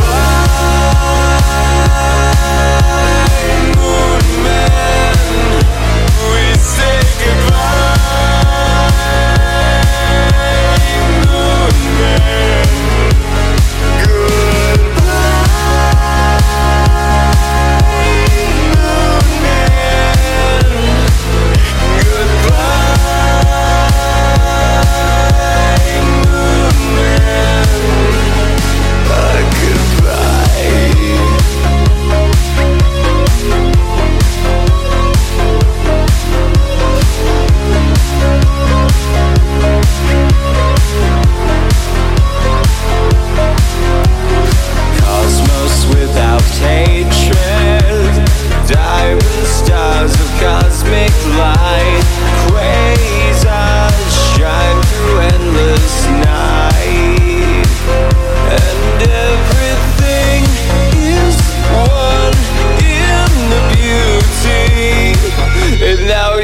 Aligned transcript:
sun. 0.00 0.40
Goodbye. 0.50 0.79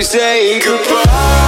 say 0.03 0.61
goodbye. 0.61 1.46